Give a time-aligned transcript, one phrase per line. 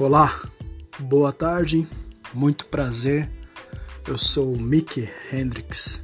[0.00, 0.34] Olá,
[0.98, 1.86] boa tarde,
[2.32, 3.30] muito prazer.
[4.08, 6.02] Eu sou Mickey Hendricks,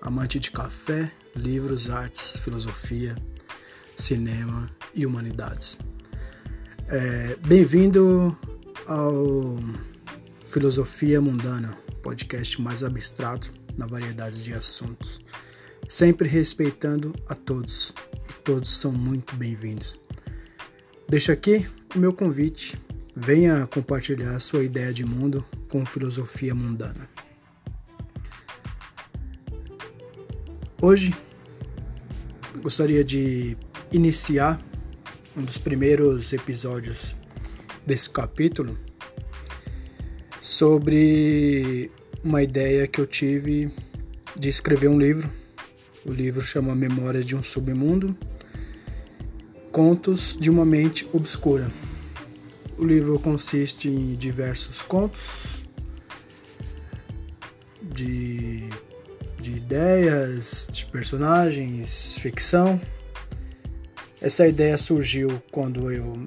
[0.00, 3.14] amante de café, livros, artes, filosofia,
[3.94, 5.76] cinema e humanidades.
[6.88, 8.34] É, Bem-vindo
[8.86, 9.58] ao
[10.46, 15.20] Filosofia Mundana, podcast mais abstrato na variedade de assuntos,
[15.86, 17.94] sempre respeitando a todos
[18.30, 20.00] e todos são muito bem-vindos.
[21.06, 22.85] Deixo aqui o meu convite
[23.18, 27.08] Venha compartilhar sua ideia de mundo com filosofia mundana.
[30.82, 31.14] Hoje
[32.60, 33.56] gostaria de
[33.90, 34.60] iniciar
[35.34, 37.16] um dos primeiros episódios
[37.86, 38.78] desse capítulo
[40.38, 41.90] sobre
[42.22, 43.70] uma ideia que eu tive
[44.38, 45.32] de escrever um livro.
[46.04, 48.14] O livro chama Memórias de um Submundo
[49.72, 51.70] Contos de uma Mente Obscura.
[52.78, 55.64] O livro consiste em diversos contos
[57.80, 58.68] de,
[59.40, 62.78] de ideias, de personagens, ficção.
[64.20, 66.26] Essa ideia surgiu quando eu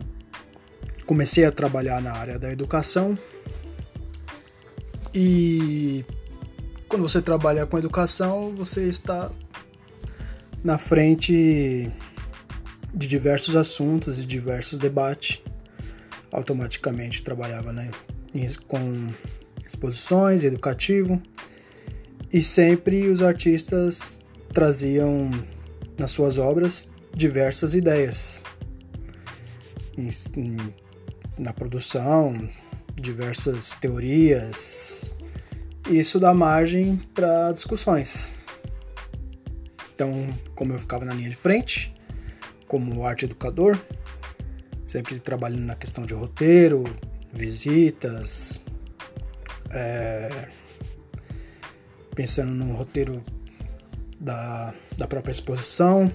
[1.06, 3.16] comecei a trabalhar na área da educação.
[5.13, 6.03] E
[6.88, 9.30] quando você trabalha com educação, você está
[10.63, 11.91] na frente
[12.91, 15.39] de diversos assuntos e diversos debates
[16.31, 17.89] automaticamente trabalhava né,
[18.67, 19.09] com
[19.66, 21.22] exposições, educativo,
[22.31, 24.19] e sempre os artistas
[24.53, 25.31] traziam
[25.97, 28.44] nas suas obras diversas ideias
[31.38, 32.50] na produção,
[32.95, 35.13] diversas teorias.
[35.90, 38.31] Isso dá margem para discussões.
[39.94, 41.94] Então, como eu ficava na linha de frente,
[42.67, 43.78] como arte educador,
[44.89, 46.83] sempre trabalhando na questão de roteiro,
[47.31, 48.59] visitas,
[49.69, 50.47] é,
[52.16, 53.22] pensando no roteiro
[54.19, 56.11] da, da própria exposição.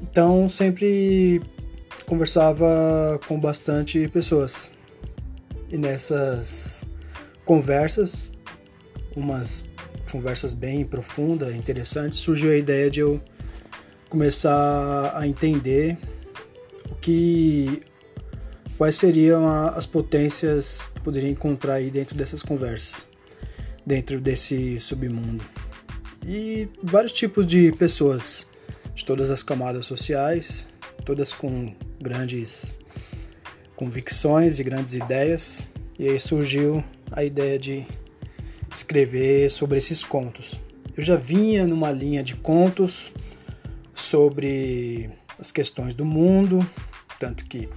[0.00, 1.42] Então sempre
[2.06, 4.70] conversava com bastante pessoas.
[5.70, 6.86] E nessas
[7.44, 8.32] conversas,
[9.14, 9.68] umas
[10.10, 13.20] conversas bem profundas, interessantes, surgiu a ideia de eu
[14.08, 15.98] começar a entender
[17.00, 17.80] que
[18.76, 23.06] quais seriam as potências que poderia encontrar aí dentro dessas conversas,
[23.84, 25.44] dentro desse submundo.
[26.24, 28.46] E vários tipos de pessoas,
[28.94, 30.68] de todas as camadas sociais,
[31.04, 32.74] todas com grandes
[33.74, 35.68] convicções e grandes ideias.
[35.98, 37.86] E aí surgiu a ideia de
[38.70, 40.60] escrever sobre esses contos.
[40.96, 43.12] Eu já vinha numa linha de contos
[43.94, 46.66] sobre as questões do mundo,
[47.18, 47.68] tanto que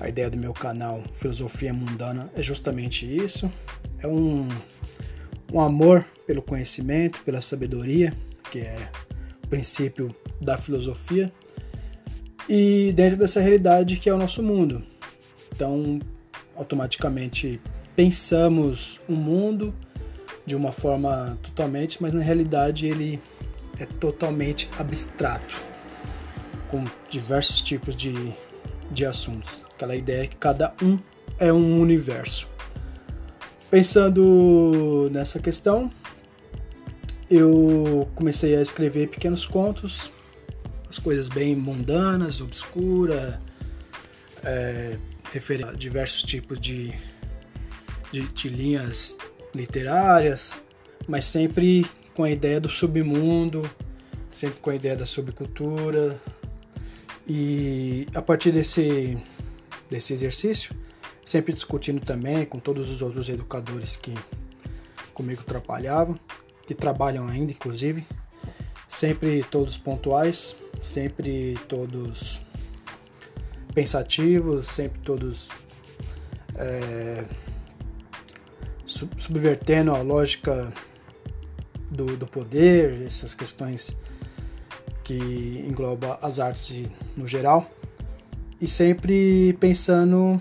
[0.00, 3.50] a ideia do meu canal Filosofia Mundana é justamente isso.
[3.98, 4.48] É um,
[5.52, 8.14] um amor pelo conhecimento, pela sabedoria,
[8.50, 8.88] que é
[9.44, 11.32] o princípio da filosofia,
[12.48, 14.82] e dentro dessa realidade que é o nosso mundo.
[15.52, 16.00] Então,
[16.56, 17.60] automaticamente
[17.94, 19.74] pensamos o um mundo
[20.46, 23.20] de uma forma totalmente, mas na realidade ele
[23.78, 25.69] é totalmente abstrato
[26.70, 28.32] com diversos tipos de,
[28.90, 29.64] de assuntos.
[29.74, 30.98] Aquela ideia que cada um
[31.38, 32.48] é um universo.
[33.68, 35.90] Pensando nessa questão,
[37.28, 40.12] eu comecei a escrever pequenos contos,
[40.88, 43.38] as coisas bem mundanas, obscuras,
[44.44, 44.96] é,
[45.68, 46.92] a diversos tipos de,
[48.10, 49.16] de, de linhas
[49.54, 50.60] literárias,
[51.06, 53.68] mas sempre com a ideia do submundo,
[54.28, 56.18] sempre com a ideia da subcultura,
[57.32, 59.16] e a partir desse,
[59.88, 60.74] desse exercício,
[61.24, 64.12] sempre discutindo também com todos os outros educadores que
[65.14, 66.18] comigo trabalhavam,
[66.66, 68.04] que trabalham ainda, inclusive,
[68.88, 72.40] sempre todos pontuais, sempre todos
[73.72, 75.50] pensativos, sempre todos
[76.56, 77.24] é,
[78.84, 80.72] subvertendo a lógica
[81.92, 83.96] do, do poder, essas questões
[85.10, 87.68] que engloba as artes no geral,
[88.60, 90.40] e sempre pensando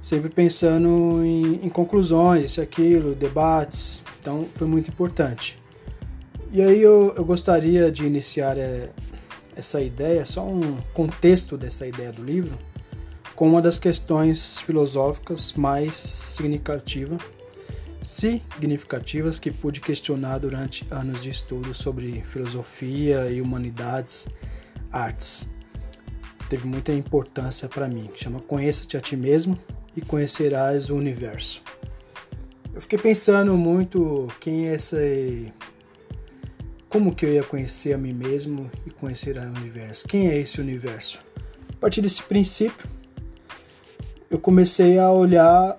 [0.00, 4.02] sempre pensando em, em conclusões, isso aquilo, debates.
[4.20, 5.58] Então foi muito importante.
[6.52, 8.90] E aí eu, eu gostaria de iniciar é,
[9.56, 12.56] essa ideia, só um contexto dessa ideia do livro,
[13.34, 17.20] com uma das questões filosóficas mais significativas
[18.02, 24.28] significativas que pude questionar durante anos de estudo sobre filosofia e humanidades,
[24.90, 25.46] artes.
[26.48, 29.58] teve muita importância para mim, chama Conheça-te a ti mesmo
[29.96, 31.62] e conhecerás o universo.
[32.74, 34.98] Eu fiquei pensando muito quem é essa
[36.92, 40.06] como que eu ia conhecer a mim mesmo e conhecer o universo?
[40.06, 41.20] Quem é esse universo?
[41.70, 42.86] A partir desse princípio,
[44.30, 45.78] eu comecei a olhar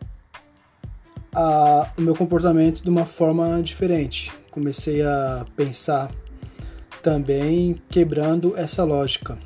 [1.33, 4.31] a, o meu comportamento de uma forma diferente.
[4.51, 6.11] Comecei a pensar
[7.01, 9.37] também quebrando essa lógica.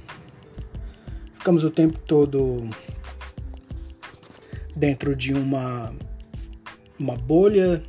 [1.34, 2.70] Ficamos o tempo todo
[4.76, 5.92] dentro de uma,
[7.00, 7.82] uma bolha,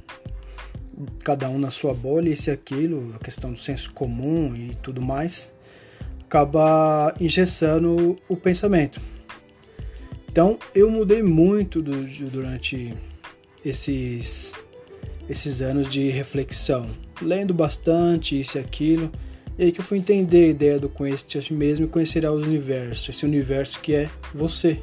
[1.25, 5.03] cada um na sua bolha, isso e aquilo, a questão do senso comum e tudo
[5.03, 5.53] mais,
[6.25, 9.01] acaba engessando o pensamento.
[10.31, 12.95] Então eu mudei muito do, durante
[13.69, 14.53] esses,
[15.29, 16.89] esses anos de reflexão,
[17.21, 19.11] lendo bastante isso e aquilo,
[19.59, 22.25] e aí que eu fui entender a ideia do conhecer a ti mesmo e conhecer
[22.25, 24.81] o universo, esse universo que é você.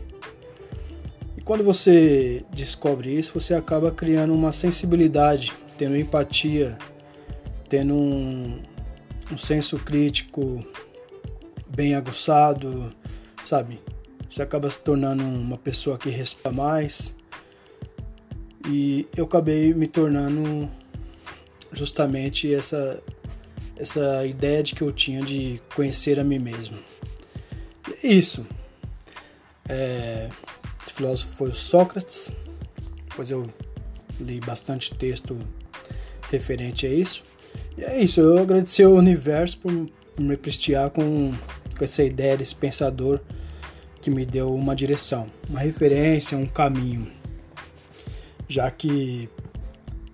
[1.38, 6.78] E quando você descobre isso, você acaba criando uma sensibilidade, tendo empatia,
[7.70, 8.60] tendo um,
[9.32, 10.66] um senso crítico
[11.68, 12.94] bem aguçado,
[13.44, 13.80] sabe?
[14.30, 17.16] Você acaba se tornando uma pessoa que respeita mais.
[18.68, 20.70] E eu acabei me tornando
[21.72, 23.02] justamente essa
[23.78, 26.78] essa ideia de que eu tinha de conhecer a mim mesmo.
[27.90, 28.46] E é isso.
[29.68, 30.30] É,
[30.82, 32.32] esse filósofo foi o Sócrates.
[33.10, 33.50] Depois eu
[34.20, 35.38] li bastante texto
[36.32, 37.24] referente a isso.
[37.78, 38.22] E é isso.
[38.22, 39.74] Eu agradeci ao universo por,
[40.16, 41.34] por me prestigiar com,
[41.78, 43.20] com essa ideia desse pensador
[44.02, 47.12] que me deu uma direção, uma referência, um caminho.
[48.48, 49.30] Já que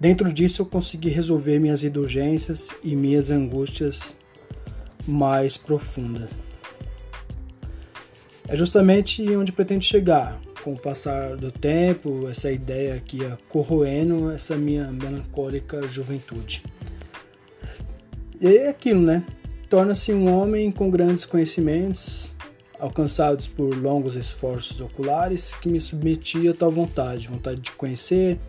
[0.01, 4.15] Dentro disso eu consegui resolver minhas indulgências e minhas angústias
[5.07, 6.31] mais profundas.
[8.47, 10.41] É justamente onde pretendo chegar.
[10.63, 16.63] Com o passar do tempo, essa ideia aqui ia corroendo essa minha melancólica juventude.
[18.39, 19.23] E é aquilo, né?
[19.69, 22.33] Torna-se um homem com grandes conhecimentos,
[22.81, 28.39] alcançados por longos esforços oculares, que me submetia a tal vontade, vontade de conhecer,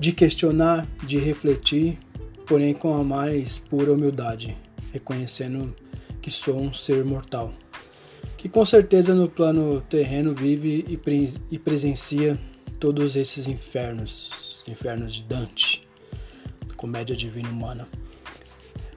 [0.00, 1.98] de questionar, de refletir,
[2.46, 4.56] porém com a mais pura humildade,
[4.90, 5.76] reconhecendo
[6.22, 7.52] que sou um ser mortal,
[8.38, 12.38] que com certeza no plano terreno vive e, pre e presencia
[12.80, 15.86] todos esses infernos, infernos de Dante,
[16.74, 17.86] comédia divina humana.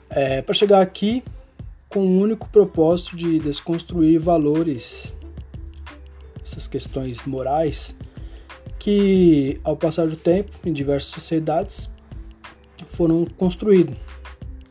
[0.10, 1.22] É, Para chegar aqui
[1.92, 5.14] com o único propósito de desconstruir valores,
[6.42, 7.96] essas questões morais
[8.80, 11.92] que, ao passar do tempo, em diversas sociedades,
[12.88, 13.96] foram construídos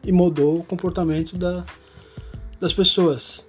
[0.03, 1.65] e mudou o comportamento da,
[2.59, 3.45] das pessoas.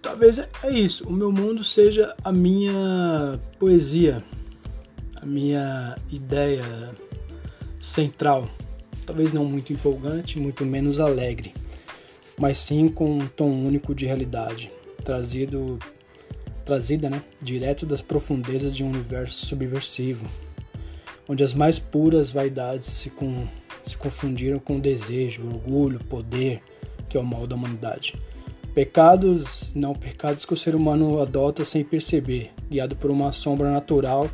[0.00, 4.22] Talvez é isso, o meu mundo seja a minha poesia,
[5.20, 6.62] a minha ideia
[7.80, 8.48] central.
[9.04, 11.52] Talvez não muito empolgante, muito menos alegre,
[12.38, 14.70] mas sim com um tom único de realidade,
[15.04, 15.78] trazido
[16.64, 20.26] trazida né, direto das profundezas de um universo subversivo,
[21.28, 23.46] onde as mais puras vaidades se, com,
[23.82, 26.62] se confundiram com desejo, orgulho, poder,
[27.08, 28.18] que é o mal da humanidade.
[28.74, 34.28] Pecados, não pecados que o ser humano adota sem perceber, guiado por uma sombra natural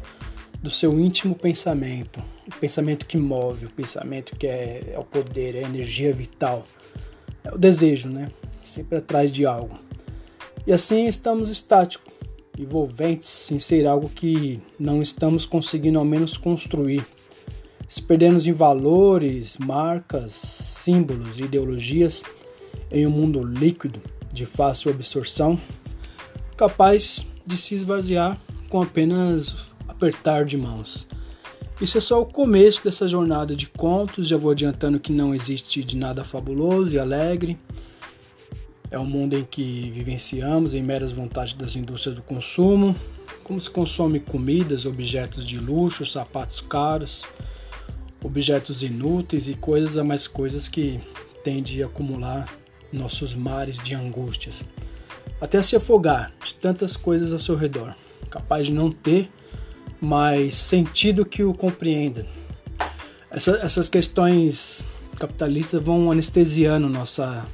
[0.63, 5.57] do seu íntimo pensamento, o pensamento que move, o pensamento que é, é o poder,
[5.57, 6.65] é a energia vital,
[7.45, 8.31] é o desejo, né?
[8.63, 9.79] Sempre atrás de algo.
[10.67, 12.13] E assim estamos estáticos,
[12.59, 17.05] envolventes sem ser algo que não estamos conseguindo ao menos construir.
[17.89, 22.23] Se perdemos em valores, marcas, símbolos e ideologias
[22.91, 24.01] em um mundo líquido
[24.33, 25.59] de fácil absorção,
[26.57, 29.55] capaz de se esvaziar com apenas
[29.89, 31.07] apertar de mãos.
[31.81, 35.83] Isso é só o começo dessa jornada de contos, já vou adiantando que não existe
[35.83, 37.59] de nada fabuloso e alegre.
[38.91, 42.95] É um mundo em que vivenciamos em meras vontades das indústrias do consumo,
[43.43, 47.25] como se consome comidas, objetos de luxo, sapatos caros,
[48.23, 51.01] objetos inúteis e coisas a mais coisas que
[51.43, 52.47] tende a acumular
[52.93, 54.67] nossos mares de angústias,
[55.41, 57.97] até se afogar de tantas coisas ao seu redor,
[58.29, 59.31] capaz de não ter
[60.01, 62.27] mais sentido que o compreenda.
[63.31, 64.85] Essa, essas questões
[65.19, 67.47] capitalistas vão anestesiando nossa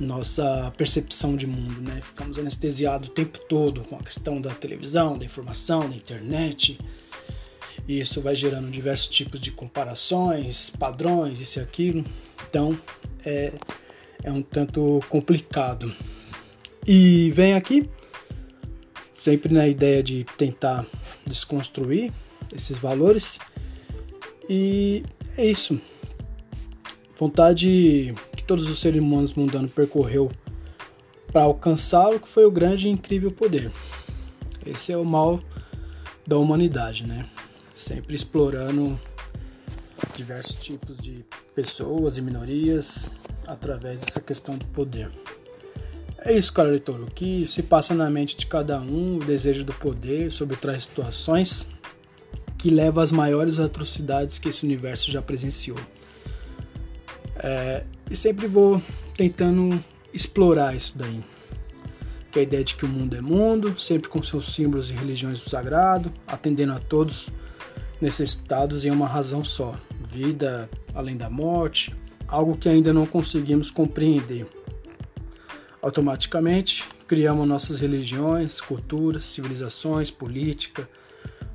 [0.00, 2.00] nossa percepção de mundo, né?
[2.00, 6.78] Ficamos anestesiados o tempo todo com a questão da televisão, da informação, da internet.
[7.86, 12.04] E isso vai gerando diversos tipos de comparações, padrões, isso e aquilo.
[12.48, 12.78] Então
[13.24, 13.52] é,
[14.22, 15.92] é um tanto complicado.
[16.86, 17.88] E vem aqui,
[19.18, 20.86] sempre na ideia de tentar
[21.26, 22.12] desconstruir
[22.54, 23.38] esses valores.
[24.48, 25.02] E
[25.36, 25.78] é isso.
[27.18, 30.30] Vontade que todos os seres humanos mundanos percorreu
[31.32, 33.70] para alcançá-lo, que foi o grande e incrível poder.
[34.64, 35.40] Esse é o mal
[36.26, 37.28] da humanidade, né?
[37.74, 38.98] Sempre explorando
[40.16, 43.06] diversos tipos de pessoas e minorias
[43.46, 45.10] através dessa questão do poder.
[46.20, 47.00] É isso, cara leitor.
[47.00, 51.66] O que se passa na mente de cada um, o desejo do poder, sobretrai situações
[52.58, 55.78] que levam às maiores atrocidades que esse universo já presenciou.
[57.36, 58.82] É, e sempre vou
[59.16, 59.82] tentando
[60.12, 61.22] explorar isso daí.
[62.32, 64.94] Que é a ideia de que o mundo é mundo, sempre com seus símbolos e
[64.94, 67.30] religiões do sagrado, atendendo a todos
[68.00, 69.76] necessitados em uma razão só:
[70.08, 71.94] vida além da morte,
[72.26, 74.46] algo que ainda não conseguimos compreender
[75.80, 80.88] Automaticamente, criamos nossas religiões, culturas, civilizações, política,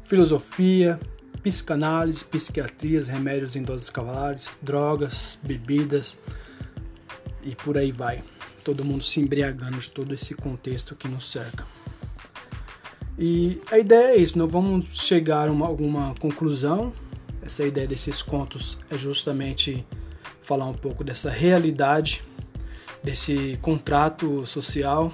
[0.02, 1.00] filosofia,
[1.42, 6.18] psicanálise, psiquiatrias, remédios em doses cavalares, drogas, bebidas
[7.44, 8.24] e por aí vai.
[8.64, 11.66] Todo mundo se embriagando de todo esse contexto que nos cerca.
[13.20, 16.94] E a ideia é isso, não vamos chegar a uma, alguma conclusão.
[17.42, 19.86] Essa ideia desses contos é justamente
[20.42, 22.24] falar um pouco dessa realidade
[23.04, 25.12] desse contrato social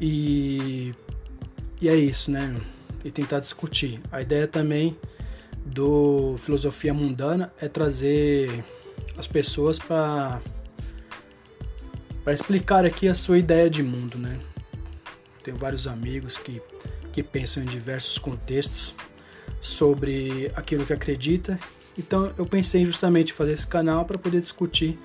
[0.00, 0.94] e,
[1.80, 2.56] e é isso, né?
[3.04, 4.00] E tentar discutir.
[4.10, 4.96] A ideia também
[5.64, 8.64] do filosofia mundana é trazer
[9.16, 10.40] as pessoas para
[12.24, 14.38] para explicar aqui a sua ideia de mundo, né?
[15.42, 16.62] Tenho vários amigos que
[17.12, 18.94] que pensam em diversos contextos
[19.60, 21.58] sobre aquilo que acredita.
[21.98, 24.98] Então eu pensei justamente em fazer esse canal para poder discutir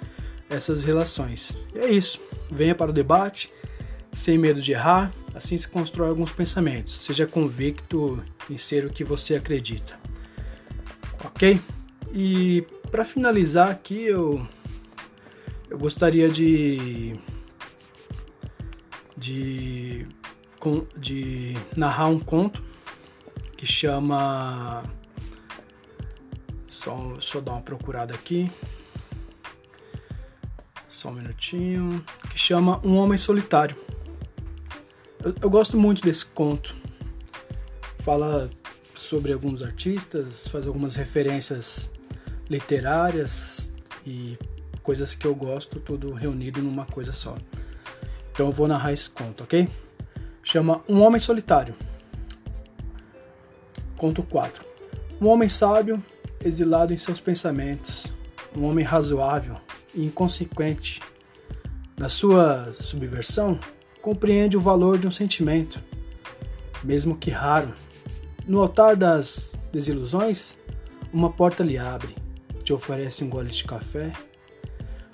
[0.49, 1.55] essas relações.
[1.73, 2.19] E é isso.
[2.51, 3.51] Venha para o debate,
[4.13, 6.93] sem medo de errar, assim se constrói alguns pensamentos.
[6.93, 9.99] Seja convicto em ser o que você acredita.
[11.23, 11.59] Ok?
[12.13, 14.47] E para finalizar aqui, eu,
[15.69, 17.19] eu gostaria de,
[19.17, 20.07] de,
[20.97, 22.63] de narrar um conto
[23.57, 24.83] que chama.
[26.67, 28.49] Só, só dar uma procurada aqui.
[31.05, 32.03] Só um minutinho.
[32.31, 33.77] Que chama Um Homem Solitário.
[35.23, 36.75] Eu, eu gosto muito desse conto.
[37.99, 38.49] Fala
[38.95, 41.91] sobre alguns artistas, faz algumas referências
[42.49, 43.71] literárias
[44.03, 44.35] e
[44.81, 47.37] coisas que eu gosto, tudo reunido numa coisa só.
[48.31, 49.69] Então eu vou narrar esse conto, ok?
[50.41, 51.75] Chama Um Homem Solitário.
[53.95, 54.65] Conto 4.
[55.21, 56.03] Um homem sábio,
[56.43, 58.07] exilado em seus pensamentos,
[58.55, 59.64] um homem razoável,
[59.95, 61.01] e inconsequente
[61.97, 63.59] na sua subversão,
[64.01, 65.81] compreende o valor de um sentimento,
[66.83, 67.73] mesmo que raro.
[68.45, 70.57] No altar das desilusões,
[71.11, 72.13] uma porta lhe abre,
[72.63, 74.11] te oferece um gole de café,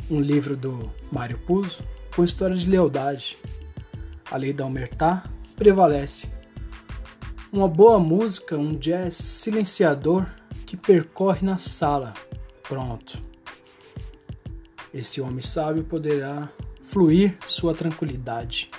[0.09, 1.83] um livro do Mário Puzo
[2.15, 3.37] com história de lealdade.
[4.29, 5.23] A lei da omertá
[5.55, 6.29] prevalece.
[7.51, 10.25] Uma boa música, um jazz silenciador
[10.65, 12.13] que percorre na sala.
[12.63, 13.30] Pronto
[14.93, 16.49] esse homem sábio poderá
[16.81, 18.69] fluir sua tranquilidade.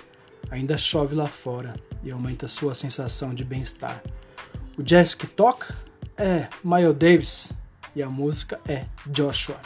[0.51, 4.03] Ainda chove lá fora e aumenta sua sensação de bem-estar.
[4.77, 5.75] O jazz que toca
[6.17, 7.53] é Miles Davis
[7.97, 9.59] e a música é Joshua.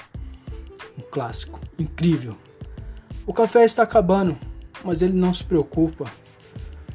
[0.97, 2.37] Um clássico incrível.
[3.27, 4.39] O café está acabando,
[4.85, 6.11] mas ele não se preocupa.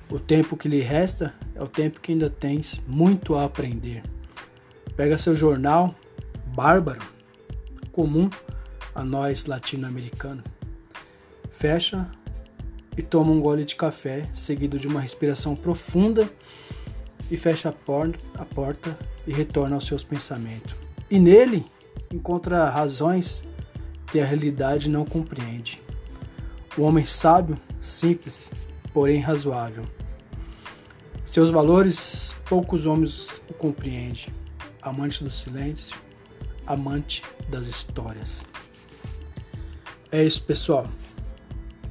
[0.10, 4.04] O tempo que lhe resta é o tempo que ainda tens muito a aprender.
[4.96, 5.94] Pega seu jornal,
[6.56, 7.02] bárbaro,
[7.92, 8.30] comum,
[8.94, 10.44] a nós latino-americanos.
[11.50, 12.10] Fecha
[12.98, 16.30] e toma um gole de café, seguido de uma respiração profunda
[17.30, 20.76] e fecha a porta, a porta e retorna aos seus pensamentos.
[21.10, 21.66] E nele
[22.12, 23.44] encontra razões
[24.08, 25.82] que a realidade não compreende.
[26.78, 28.52] O homem sábio, simples,
[28.94, 29.86] porém razoável.
[31.24, 34.34] Seus valores poucos homens o compreendem.
[34.82, 35.96] Amante do silêncio,
[36.66, 38.44] amante das histórias.
[40.12, 40.88] É isso, pessoal.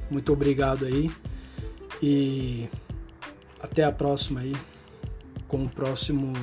[0.09, 1.11] Muito obrigado aí.
[2.01, 2.69] E
[3.59, 4.55] até a próxima aí
[5.47, 6.33] com o próximo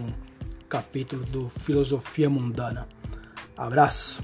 [0.68, 2.88] capítulo do Filosofia Mundana.
[3.56, 4.22] Abraço.